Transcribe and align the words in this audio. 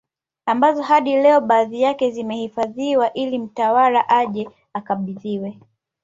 Ambazo 0.45 0.81
hadi 0.83 1.15
leo 1.17 1.41
baadhi 1.41 1.81
yake 1.81 2.11
zimehifadhiwa 2.11 3.13
ili 3.13 3.39
mtawala 3.39 4.09
ajaye 4.09 4.49
akabidhiwe 4.73 5.59